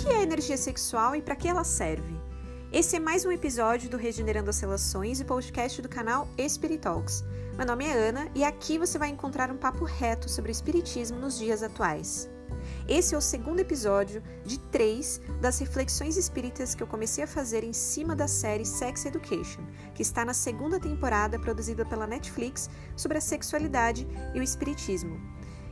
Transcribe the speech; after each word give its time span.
que 0.00 0.08
é 0.08 0.22
energia 0.22 0.56
sexual 0.56 1.14
e 1.14 1.20
para 1.20 1.36
que 1.36 1.46
ela 1.46 1.62
serve? 1.62 2.18
Esse 2.72 2.96
é 2.96 2.98
mais 2.98 3.26
um 3.26 3.30
episódio 3.30 3.90
do 3.90 3.98
Regenerando 3.98 4.48
as 4.48 4.58
Relações 4.58 5.20
e 5.20 5.26
podcast 5.26 5.82
do 5.82 5.90
canal 5.90 6.26
Espiritalks. 6.38 7.22
Meu 7.54 7.66
nome 7.66 7.84
é 7.84 7.92
Ana 7.92 8.26
e 8.34 8.42
aqui 8.42 8.78
você 8.78 8.96
vai 8.96 9.10
encontrar 9.10 9.50
um 9.50 9.58
papo 9.58 9.84
reto 9.84 10.26
sobre 10.26 10.50
o 10.50 10.52
espiritismo 10.52 11.18
nos 11.18 11.36
dias 11.36 11.62
atuais. 11.62 12.30
Esse 12.88 13.14
é 13.14 13.18
o 13.18 13.20
segundo 13.20 13.60
episódio 13.60 14.22
de 14.42 14.58
três 14.58 15.20
das 15.38 15.58
reflexões 15.58 16.16
espíritas 16.16 16.74
que 16.74 16.82
eu 16.82 16.86
comecei 16.86 17.22
a 17.22 17.26
fazer 17.26 17.62
em 17.62 17.74
cima 17.74 18.16
da 18.16 18.26
série 18.26 18.64
Sex 18.64 19.04
Education, 19.04 19.66
que 19.94 20.00
está 20.00 20.24
na 20.24 20.32
segunda 20.32 20.80
temporada 20.80 21.38
produzida 21.38 21.84
pela 21.84 22.06
Netflix 22.06 22.70
sobre 22.96 23.18
a 23.18 23.20
sexualidade 23.20 24.08
e 24.34 24.40
o 24.40 24.42
espiritismo. 24.42 25.20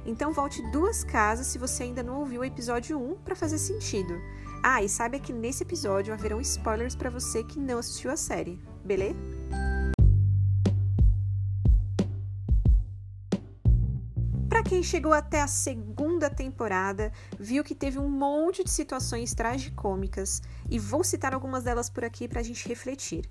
Então 0.09 0.33
volte 0.33 0.63
duas 0.71 1.05
casas 1.05 1.49
se 1.49 1.59
você 1.59 1.83
ainda 1.83 2.03
não 2.03 2.21
ouviu 2.21 2.41
o 2.41 2.45
episódio 2.45 2.99
1 2.99 3.17
para 3.17 3.37
fazer 3.37 3.59
sentido. 3.59 4.19
Ah, 4.63 4.83
e 4.83 4.89
saiba 4.89 5.19
que 5.19 5.35
nesse 5.35 5.65
episódio 5.65 6.15
haverão 6.15 6.41
spoilers 6.41 6.97
para 6.97 7.11
você 7.11 7.45
que 7.45 7.61
não 7.61 7.79
assistiu 7.79 8.11
a 8.11 8.17
série, 8.17 8.59
beleza? 8.83 9.19
Para 14.49 14.63
quem 14.63 14.83
chegou 14.83 15.13
até 15.13 15.43
a 15.43 15.47
segunda 15.47 16.31
temporada, 16.31 17.13
viu 17.39 17.63
que 17.63 17.75
teve 17.75 17.99
um 17.99 18.09
monte 18.09 18.65
de 18.65 18.71
situações 18.71 19.35
tragicômicas 19.35 20.41
e 20.71 20.79
vou 20.79 21.05
citar 21.05 21.35
algumas 21.35 21.65
delas 21.65 21.91
por 21.91 22.03
aqui 22.03 22.27
para 22.27 22.41
a 22.41 22.43
gente 22.43 22.67
refletir. 22.67 23.29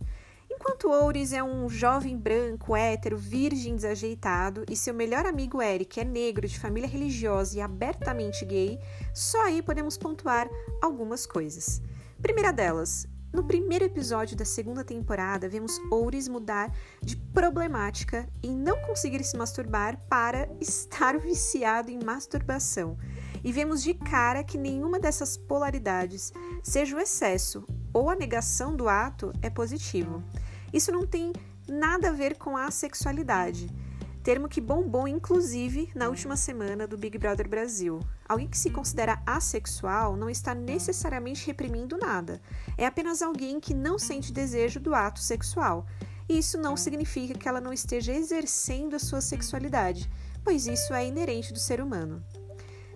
Enquanto 0.59 0.89
Oures 0.89 1.33
é 1.33 1.43
um 1.43 1.69
jovem 1.69 2.17
branco, 2.17 2.75
hétero, 2.75 3.15
virgem 3.15 3.75
desajeitado 3.75 4.65
e 4.67 4.75
seu 4.75 4.91
melhor 4.91 5.23
amigo 5.23 5.61
Eric 5.61 5.99
é 5.99 6.03
negro, 6.03 6.47
de 6.47 6.59
família 6.59 6.89
religiosa 6.89 7.55
e 7.55 7.61
abertamente 7.61 8.43
gay, 8.43 8.79
só 9.13 9.45
aí 9.45 9.61
podemos 9.61 9.99
pontuar 9.99 10.49
algumas 10.81 11.27
coisas. 11.27 11.79
Primeira 12.19 12.51
delas, 12.51 13.07
no 13.31 13.43
primeiro 13.43 13.85
episódio 13.85 14.35
da 14.35 14.45
segunda 14.45 14.83
temporada, 14.83 15.47
vemos 15.47 15.79
Oures 15.91 16.27
mudar 16.27 16.75
de 17.03 17.15
problemática 17.15 18.27
em 18.41 18.57
não 18.57 18.81
conseguir 18.81 19.23
se 19.23 19.37
masturbar 19.37 20.01
para 20.09 20.49
estar 20.59 21.19
viciado 21.19 21.91
em 21.91 22.03
masturbação. 22.03 22.97
E 23.43 23.51
vemos 23.51 23.83
de 23.83 23.93
cara 23.93 24.43
que 24.43 24.57
nenhuma 24.57 24.99
dessas 24.99 25.37
polaridades, 25.37 26.33
seja 26.63 26.95
o 26.95 26.99
excesso 26.99 27.63
ou 27.93 28.09
a 28.09 28.15
negação 28.15 28.75
do 28.75 28.89
ato, 28.89 29.31
é 29.39 29.51
positivo. 29.51 30.23
Isso 30.73 30.91
não 30.91 31.05
tem 31.05 31.31
nada 31.67 32.09
a 32.09 32.13
ver 32.13 32.37
com 32.37 32.55
a 32.55 32.71
sexualidade, 32.71 33.69
termo 34.23 34.49
que 34.49 34.59
bombou 34.59 35.07
inclusive 35.07 35.89
na 35.95 36.09
última 36.09 36.35
semana 36.35 36.85
do 36.85 36.97
Big 36.97 37.17
Brother 37.17 37.47
Brasil. 37.47 37.99
Alguém 38.27 38.47
que 38.47 38.57
se 38.57 38.69
considera 38.69 39.21
assexual 39.25 40.17
não 40.17 40.29
está 40.29 40.53
necessariamente 40.53 41.47
reprimindo 41.47 41.97
nada, 41.97 42.41
é 42.77 42.85
apenas 42.85 43.21
alguém 43.21 43.59
que 43.59 43.73
não 43.73 43.97
sente 43.97 44.33
desejo 44.33 44.79
do 44.79 44.93
ato 44.93 45.19
sexual. 45.19 45.85
E 46.29 46.37
isso 46.37 46.57
não 46.57 46.75
significa 46.75 47.39
que 47.39 47.47
ela 47.47 47.61
não 47.61 47.71
esteja 47.71 48.13
exercendo 48.13 48.95
a 48.95 48.99
sua 48.99 49.21
sexualidade, 49.21 50.09
pois 50.43 50.67
isso 50.67 50.93
é 50.93 51.07
inerente 51.07 51.53
do 51.53 51.59
ser 51.59 51.79
humano. 51.79 52.21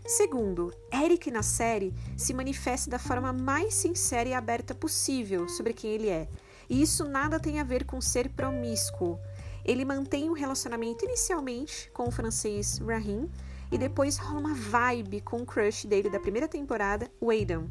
Segundo, 0.06 0.74
Eric 0.92 1.32
na 1.32 1.44
série 1.44 1.94
se 2.18 2.34
manifesta 2.34 2.90
da 2.90 3.00
forma 3.00 3.32
mais 3.32 3.74
sincera 3.74 4.28
e 4.28 4.34
aberta 4.34 4.76
possível 4.76 5.48
sobre 5.48 5.72
quem 5.72 5.92
ele 5.92 6.10
é, 6.10 6.28
e 6.72 6.82
isso 6.82 7.04
nada 7.04 7.38
tem 7.38 7.60
a 7.60 7.66
ver 7.66 7.84
com 7.84 8.00
ser 8.00 8.30
promíscuo. 8.30 9.20
Ele 9.66 9.84
mantém 9.84 10.30
um 10.30 10.34
relacionamento 10.34 11.04
inicialmente 11.04 11.92
com 11.94 12.08
o 12.08 12.12
francês 12.12 12.78
Rahim 12.78 13.30
e 13.70 13.78
depois 13.78 14.16
rola 14.16 14.40
uma 14.40 14.56
vibe 14.56 15.20
com 15.20 15.42
o 15.42 15.46
crush 15.46 15.86
dele 15.86 16.10
da 16.10 16.18
primeira 16.18 16.48
temporada, 16.48 17.12
o 17.20 17.30
Aidan. 17.30 17.66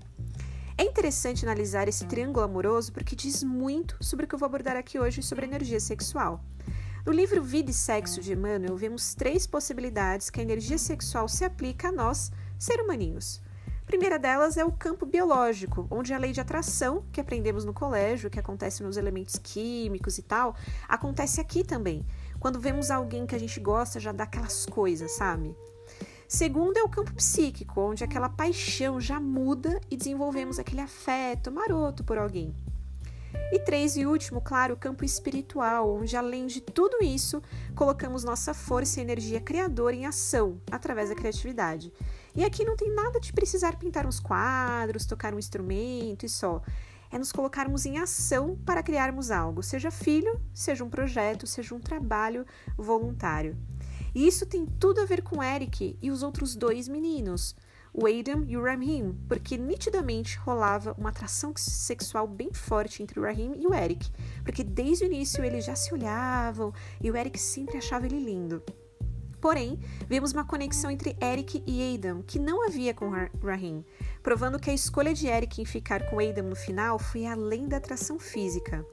É 0.77 0.85
interessante 0.85 1.47
analisar 1.47 1.89
esse 1.89 2.05
triângulo 2.05 2.45
amoroso 2.45 2.93
porque 2.93 3.17
diz 3.17 3.43
muito 3.43 3.97
sobre 4.05 4.27
o 4.27 4.29
que 4.29 4.35
eu 4.35 4.39
vou 4.39 4.47
abordar 4.47 4.77
aqui 4.77 4.99
hoje 4.99 5.23
sobre 5.23 5.47
energia 5.47 5.81
sexual. 5.81 6.45
No 7.07 7.11
livro 7.11 7.43
Vida 7.43 7.71
e 7.71 7.75
Sexo 7.75 8.21
de 8.21 8.35
Emmanuel, 8.35 8.77
vemos 8.77 9.15
três 9.15 9.47
possibilidades 9.47 10.29
que 10.29 10.41
a 10.41 10.43
energia 10.43 10.77
sexual 10.77 11.27
se 11.27 11.43
aplica 11.43 11.89
a 11.89 11.93
nós, 11.93 12.31
ser 12.59 12.83
humaninhos 12.83 13.41
primeira 13.91 14.21
delas 14.21 14.57
é 14.57 14.65
o 14.65 14.71
campo 14.71 15.05
biológico, 15.05 15.89
onde 15.91 16.15
a 16.15 16.19
lei 16.19 16.31
de 16.31 16.41
atração, 16.41 17.03
que 17.11 17.21
aprendemos 17.21 17.65
no 17.65 17.75
colégio, 17.75 18.31
que 18.31 18.39
acontece 18.39 18.85
nos 18.85 18.97
elementos 18.97 19.37
químicos 19.37 20.17
e 20.17 20.23
tal, 20.23 20.55
acontece 20.89 21.41
aqui 21.41 21.65
também. 21.65 22.07
Quando 22.39 22.61
vemos 22.61 22.89
alguém 22.89 23.27
que 23.27 23.35
a 23.35 23.39
gente 23.39 23.59
gosta, 23.59 23.99
já 23.99 24.13
dá 24.13 24.23
aquelas 24.23 24.65
coisas, 24.65 25.11
sabe? 25.11 25.57
Segundo 26.29 26.77
é 26.77 26.85
o 26.85 26.89
campo 26.89 27.13
psíquico, 27.15 27.81
onde 27.81 28.05
aquela 28.05 28.29
paixão 28.29 29.01
já 29.01 29.19
muda 29.19 29.81
e 29.91 29.97
desenvolvemos 29.97 30.61
aquele 30.61 30.83
afeto 30.83 31.51
maroto 31.51 32.05
por 32.05 32.17
alguém. 32.17 32.55
E 33.51 33.59
três 33.59 33.97
e 33.97 34.07
último, 34.07 34.41
claro, 34.41 34.75
o 34.75 34.79
campo 34.79 35.05
espiritual, 35.05 35.93
onde 35.93 36.17
além 36.17 36.47
de 36.47 36.61
tudo 36.61 37.03
isso, 37.03 37.43
colocamos 37.75 38.23
nossa 38.23 38.55
força 38.55 39.01
e 39.01 39.03
energia 39.03 39.41
criadora 39.41 39.97
em 39.97 40.07
ação 40.07 40.61
através 40.71 41.09
da 41.09 41.17
criatividade. 41.17 41.93
E 42.35 42.45
aqui 42.45 42.65
não 42.65 42.77
tem 42.77 42.95
nada 42.95 43.19
de 43.19 43.33
precisar 43.33 43.77
pintar 43.77 44.07
uns 44.07 44.21
quadros, 44.21 45.07
tocar 45.07 45.35
um 45.35 45.39
instrumento 45.39 46.25
e 46.25 46.29
só. 46.29 46.63
É 47.11 47.19
nos 47.19 47.33
colocarmos 47.33 47.87
em 47.87 47.99
ação 47.99 48.57
para 48.65 48.83
criarmos 48.83 49.33
algo, 49.33 49.63
seja 49.63 49.91
filho, 49.91 50.41
seja 50.55 50.85
um 50.85 50.91
projeto, 50.91 51.47
seja 51.47 51.75
um 51.75 51.81
trabalho 51.81 52.47
voluntário. 52.77 53.57
E 54.15 54.27
isso 54.27 54.47
tem 54.47 54.65
tudo 54.65 55.01
a 55.01 55.05
ver 55.05 55.23
com 55.23 55.43
Eric 55.43 55.99
e 56.01 56.11
os 56.11 56.23
outros 56.23 56.55
dois 56.55 56.89
meninos, 56.89 57.57
o 57.93 58.07
Adam 58.07 58.45
e 58.47 58.57
o 58.57 58.63
Rahim, 58.63 59.19
porque 59.29 59.57
nitidamente 59.57 60.39
rolava 60.39 60.95
uma 60.97 61.11
atração 61.11 61.53
sexual 61.57 62.29
bem 62.29 62.53
forte 62.53 63.03
entre 63.03 63.19
o 63.19 63.23
Rahim 63.25 63.55
e 63.59 63.67
o 63.67 63.75
Eric, 63.75 64.09
porque 64.45 64.63
desde 64.63 65.05
o 65.05 65.07
início 65.07 65.45
eles 65.45 65.65
já 65.65 65.75
se 65.75 65.93
olhavam 65.93 66.73
e 67.01 67.11
o 67.11 67.17
Eric 67.17 67.39
sempre 67.39 67.79
achava 67.79 68.07
ele 68.07 68.21
lindo. 68.21 68.63
Porém, 69.41 69.79
vemos 70.07 70.33
uma 70.33 70.45
conexão 70.45 70.91
entre 70.91 71.17
Eric 71.21 71.63
e 71.67 71.95
Adam 71.95 72.23
que 72.23 72.39
não 72.39 72.67
havia 72.67 72.93
com 72.93 73.11
Rahim, 73.43 73.85
provando 74.23 74.59
que 74.59 74.71
a 74.71 74.75
escolha 74.75 75.15
de 75.15 75.27
Eric 75.27 75.63
em 75.63 75.65
ficar 75.65 76.09
com 76.11 76.21
Adam 76.21 76.49
no 76.49 76.57
final 76.57 76.99
foi 76.99 77.27
além 77.27 77.67
da 77.67 77.79
atração 77.79 78.19
física. 78.19 78.85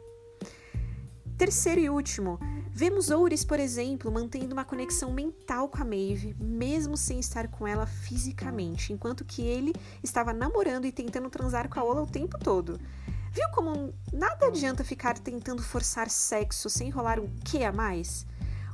Terceiro 1.38 1.80
e 1.80 1.90
último, 1.90 2.40
vemos 2.72 3.12
Ouris, 3.12 3.46
por 3.46 3.60
exemplo, 3.60 4.12
mantendo 4.12 4.54
uma 4.54 4.66
conexão 4.66 5.14
mental 5.14 5.70
com 5.70 5.80
a 5.80 5.86
Maeve, 5.86 6.36
mesmo 6.40 6.98
sem 6.98 7.20
estar 7.20 7.48
com 7.48 7.68
ela 7.68 7.86
fisicamente, 7.86 8.92
enquanto 8.92 9.24
que 9.24 9.44
ele 9.44 9.72
estava 10.02 10.34
namorando 10.34 10.86
e 10.86 10.92
tentando 10.92 11.30
transar 11.30 11.70
com 11.70 11.80
a 11.80 11.84
Ola 11.84 12.02
o 12.02 12.08
tempo 12.08 12.40
todo. 12.40 12.80
Viu 13.32 13.48
como 13.54 13.94
nada 14.12 14.48
adianta 14.48 14.84
ficar 14.84 15.20
tentando 15.20 15.62
forçar 15.62 16.10
sexo 16.10 16.72
sem 16.72 16.90
rolar 16.90 17.20
um 17.20 17.30
que 17.46 17.64
a 17.64 17.72
mais? 17.72 18.26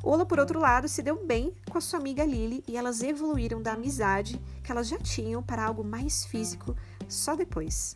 Ola, 0.05 0.25
por 0.25 0.37
outro 0.37 0.59
lado, 0.59 0.89
se 0.89 1.01
deu 1.01 1.25
bem 1.25 1.53
com 1.69 1.77
a 1.77 1.81
sua 1.81 1.97
amiga 1.97 2.25
Lily 2.25 2.61
e 2.67 2.75
elas 2.75 3.01
evoluíram 3.01 3.61
da 3.61 3.71
amizade 3.71 4.37
que 4.61 4.69
elas 4.69 4.89
já 4.89 4.99
tinham 4.99 5.41
para 5.41 5.63
algo 5.63 5.81
mais 5.81 6.25
físico 6.25 6.75
só 7.07 7.37
depois. 7.37 7.95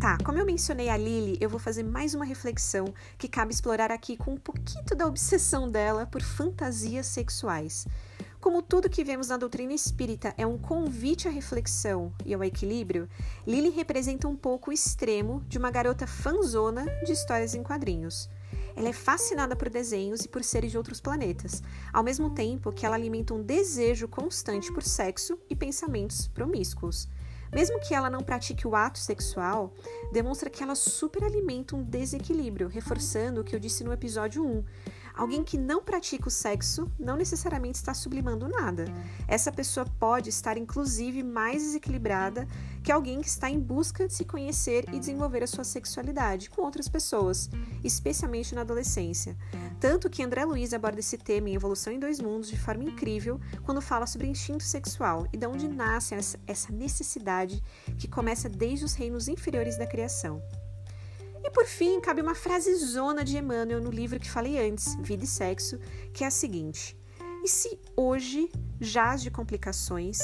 Tá, 0.00 0.16
como 0.24 0.38
eu 0.38 0.46
mencionei 0.46 0.88
a 0.88 0.96
Lily, 0.96 1.36
eu 1.42 1.50
vou 1.50 1.60
fazer 1.60 1.82
mais 1.82 2.14
uma 2.14 2.24
reflexão 2.24 2.86
que 3.18 3.28
cabe 3.28 3.52
explorar 3.52 3.92
aqui 3.92 4.16
com 4.16 4.32
um 4.32 4.38
pouquinho 4.38 4.96
da 4.96 5.06
obsessão 5.06 5.70
dela 5.70 6.06
por 6.06 6.22
fantasias 6.22 7.08
sexuais. 7.08 7.86
Como 8.40 8.62
tudo 8.62 8.88
que 8.88 9.04
vemos 9.04 9.28
na 9.28 9.36
doutrina 9.36 9.74
espírita 9.74 10.34
é 10.38 10.46
um 10.46 10.56
convite 10.56 11.28
à 11.28 11.30
reflexão 11.30 12.10
e 12.24 12.32
ao 12.32 12.42
equilíbrio, 12.42 13.06
Lily 13.46 13.68
representa 13.68 14.26
um 14.26 14.34
pouco 14.34 14.70
o 14.70 14.72
extremo 14.72 15.42
de 15.46 15.58
uma 15.58 15.70
garota 15.70 16.06
fanzona 16.06 16.86
de 17.04 17.12
histórias 17.12 17.54
em 17.54 17.62
quadrinhos. 17.62 18.30
Ela 18.76 18.88
é 18.88 18.92
fascinada 18.92 19.54
por 19.54 19.68
desenhos 19.68 20.20
e 20.22 20.28
por 20.28 20.42
seres 20.42 20.70
de 20.70 20.78
outros 20.78 21.00
planetas, 21.00 21.62
ao 21.92 22.02
mesmo 22.02 22.30
tempo 22.30 22.72
que 22.72 22.84
ela 22.84 22.96
alimenta 22.96 23.34
um 23.34 23.42
desejo 23.42 24.08
constante 24.08 24.72
por 24.72 24.82
sexo 24.82 25.38
e 25.48 25.54
pensamentos 25.54 26.26
promíscuos. 26.28 27.08
Mesmo 27.52 27.78
que 27.78 27.94
ela 27.94 28.10
não 28.10 28.20
pratique 28.20 28.66
o 28.66 28.74
ato 28.74 28.98
sexual, 28.98 29.72
demonstra 30.12 30.50
que 30.50 30.60
ela 30.60 30.74
superalimenta 30.74 31.76
um 31.76 31.84
desequilíbrio, 31.84 32.66
reforçando 32.66 33.40
o 33.40 33.44
que 33.44 33.54
eu 33.54 33.60
disse 33.60 33.84
no 33.84 33.92
episódio 33.92 34.44
1. 34.44 34.64
Alguém 35.16 35.44
que 35.44 35.56
não 35.56 35.82
pratica 35.82 36.26
o 36.26 36.30
sexo 36.30 36.90
não 36.98 37.16
necessariamente 37.16 37.76
está 37.76 37.94
sublimando 37.94 38.48
nada. 38.48 38.86
Essa 39.28 39.52
pessoa 39.52 39.86
pode 39.98 40.28
estar, 40.28 40.58
inclusive, 40.58 41.22
mais 41.22 41.62
desequilibrada 41.62 42.48
que 42.82 42.90
alguém 42.90 43.20
que 43.20 43.28
está 43.28 43.48
em 43.48 43.60
busca 43.60 44.08
de 44.08 44.12
se 44.12 44.24
conhecer 44.24 44.84
e 44.92 44.98
desenvolver 44.98 45.42
a 45.42 45.46
sua 45.46 45.62
sexualidade 45.62 46.50
com 46.50 46.62
outras 46.62 46.88
pessoas, 46.88 47.48
especialmente 47.84 48.54
na 48.54 48.62
adolescência. 48.62 49.36
Tanto 49.78 50.10
que 50.10 50.22
André 50.22 50.44
Luiz 50.44 50.74
aborda 50.74 50.98
esse 50.98 51.16
tema 51.16 51.48
em 51.48 51.54
Evolução 51.54 51.92
em 51.92 52.00
Dois 52.00 52.20
Mundos 52.20 52.50
de 52.50 52.58
forma 52.58 52.82
incrível 52.84 53.40
quando 53.62 53.80
fala 53.80 54.06
sobre 54.06 54.26
instinto 54.26 54.64
sexual 54.64 55.26
e 55.32 55.36
de 55.36 55.46
onde 55.46 55.68
nasce 55.68 56.14
essa 56.46 56.72
necessidade 56.72 57.62
que 57.96 58.08
começa 58.08 58.48
desde 58.48 58.84
os 58.84 58.94
reinos 58.94 59.28
inferiores 59.28 59.78
da 59.78 59.86
criação. 59.86 60.42
E 61.44 61.50
por 61.50 61.66
fim, 61.66 62.00
cabe 62.00 62.22
uma 62.22 62.34
frase 62.34 62.74
zona 62.74 63.22
de 63.22 63.36
Emmanuel 63.36 63.78
no 63.78 63.90
livro 63.90 64.18
que 64.18 64.30
falei 64.30 64.58
antes, 64.66 64.96
Vida 65.02 65.24
e 65.24 65.26
Sexo, 65.26 65.78
que 66.14 66.24
é 66.24 66.26
a 66.26 66.30
seguinte: 66.30 66.96
E 67.44 67.48
se 67.48 67.78
hoje 67.94 68.50
jaz 68.80 69.22
de 69.22 69.30
complicações 69.30 70.18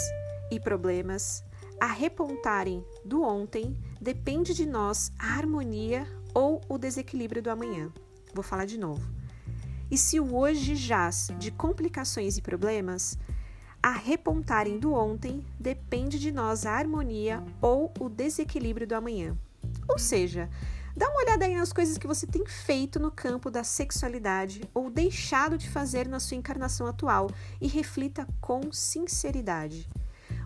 e 0.50 0.58
problemas 0.58 1.44
a 1.78 1.86
repontarem 1.86 2.82
do 3.04 3.22
ontem, 3.22 3.76
depende 4.00 4.54
de 4.54 4.64
nós 4.64 5.12
a 5.18 5.36
harmonia 5.36 6.06
ou 6.32 6.62
o 6.70 6.78
desequilíbrio 6.78 7.42
do 7.42 7.50
amanhã. 7.50 7.92
Vou 8.32 8.42
falar 8.42 8.64
de 8.64 8.78
novo. 8.78 9.06
E 9.90 9.98
se 9.98 10.18
o 10.18 10.34
hoje 10.34 10.74
jaz 10.74 11.28
de 11.38 11.50
complicações 11.50 12.38
e 12.38 12.42
problemas, 12.42 13.18
a 13.82 13.92
repontarem 13.92 14.78
do 14.78 14.94
ontem 14.94 15.44
depende 15.58 16.18
de 16.18 16.32
nós 16.32 16.64
a 16.64 16.72
harmonia 16.72 17.44
ou 17.60 17.92
o 17.98 18.08
desequilíbrio 18.08 18.86
do 18.86 18.94
amanhã. 18.94 19.36
Ou 19.88 19.98
seja, 19.98 20.48
dá 20.96 21.08
uma 21.08 21.22
olhada 21.22 21.44
aí 21.44 21.54
nas 21.54 21.72
coisas 21.72 21.98
que 21.98 22.06
você 22.06 22.26
tem 22.26 22.44
feito 22.46 22.98
no 22.98 23.10
campo 23.10 23.50
da 23.50 23.64
sexualidade 23.64 24.62
ou 24.74 24.90
deixado 24.90 25.56
de 25.56 25.68
fazer 25.68 26.08
na 26.08 26.20
sua 26.20 26.36
encarnação 26.36 26.86
atual 26.86 27.30
e 27.60 27.66
reflita 27.66 28.26
com 28.40 28.72
sinceridade. 28.72 29.88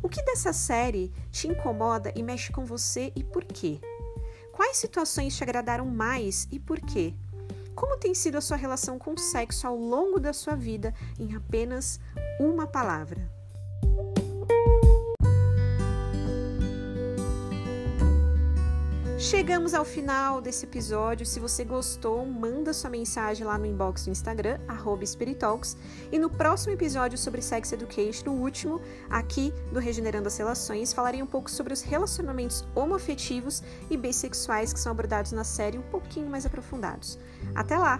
O 0.02 0.08
que 0.08 0.22
dessa 0.22 0.52
série 0.52 1.12
te 1.30 1.48
incomoda 1.48 2.12
e 2.14 2.22
mexe 2.22 2.52
com 2.52 2.64
você 2.64 3.12
e 3.16 3.24
por 3.24 3.44
quê? 3.44 3.80
Quais 4.52 4.76
situações 4.76 5.36
te 5.36 5.42
agradaram 5.42 5.86
mais 5.86 6.46
e 6.50 6.58
por 6.58 6.80
quê? 6.80 7.14
Como 7.74 7.98
tem 7.98 8.14
sido 8.14 8.38
a 8.38 8.40
sua 8.40 8.56
relação 8.56 8.98
com 8.98 9.14
o 9.14 9.18
sexo 9.18 9.66
ao 9.66 9.76
longo 9.76 10.20
da 10.20 10.32
sua 10.32 10.54
vida 10.54 10.94
em 11.18 11.34
apenas 11.34 11.98
uma 12.38 12.66
palavra? 12.66 13.43
Chegamos 19.24 19.72
ao 19.72 19.86
final 19.86 20.38
desse 20.42 20.66
episódio. 20.66 21.24
Se 21.24 21.40
você 21.40 21.64
gostou, 21.64 22.26
manda 22.26 22.74
sua 22.74 22.90
mensagem 22.90 23.46
lá 23.46 23.56
no 23.56 23.64
inbox 23.64 24.04
do 24.04 24.10
Instagram, 24.10 24.58
Spiritalks. 25.02 25.78
E 26.12 26.18
no 26.18 26.28
próximo 26.28 26.74
episódio 26.74 27.16
sobre 27.16 27.40
Sex 27.40 27.72
Education, 27.72 28.26
no 28.26 28.32
último, 28.32 28.82
aqui 29.08 29.50
do 29.72 29.80
Regenerando 29.80 30.28
as 30.28 30.36
Relações, 30.36 30.92
falarei 30.92 31.22
um 31.22 31.26
pouco 31.26 31.50
sobre 31.50 31.72
os 31.72 31.80
relacionamentos 31.80 32.68
homoafetivos 32.74 33.62
e 33.88 33.96
bissexuais 33.96 34.74
que 34.74 34.78
são 34.78 34.92
abordados 34.92 35.32
na 35.32 35.42
série 35.42 35.78
um 35.78 35.82
pouquinho 35.90 36.28
mais 36.28 36.44
aprofundados. 36.44 37.18
Até 37.54 37.78
lá! 37.78 37.98